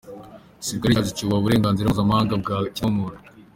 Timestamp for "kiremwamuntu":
2.75-3.19